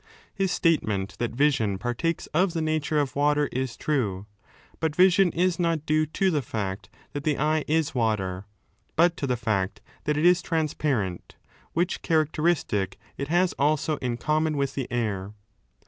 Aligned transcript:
His 0.33 0.51
statement 0.51 1.15
that 1.19 1.29
vision 1.35 1.77
partakes 1.77 2.25
of 2.33 2.53
the 2.53 2.61
nature 2.63 2.99
of 2.99 3.15
water, 3.15 3.47
is 3.51 3.77
true; 3.77 4.25
but 4.79 4.95
vision 4.95 5.29
is 5.31 5.59
not 5.59 5.85
due 5.85 6.07
to 6.07 6.31
the 6.31 6.41
fact 6.41 6.89
that 7.13 7.23
the 7.23 7.37
eye 7.37 7.63
is 7.67 7.93
water, 7.93 8.45
but 8.95 9.15
to 9.17 9.27
the 9.27 9.37
fact 9.37 9.79
that 10.05 10.17
it 10.17 10.25
is 10.25 10.41
transparent, 10.41 11.35
which 11.73 12.01
characteristic 12.01 12.97
it 13.19 13.27
has 13.27 13.53
also 13.59 13.97
in 13.97 14.17
common 14.17 14.57
with 14.57 14.73
the 14.73 14.91
air. 14.91 15.33